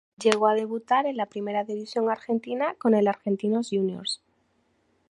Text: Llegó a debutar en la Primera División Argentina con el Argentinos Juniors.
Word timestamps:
Llegó 0.17 0.47
a 0.47 0.55
debutar 0.55 1.05
en 1.05 1.15
la 1.15 1.27
Primera 1.27 1.63
División 1.63 2.09
Argentina 2.09 2.73
con 2.79 2.95
el 2.95 3.07
Argentinos 3.07 3.69
Juniors. 3.69 4.19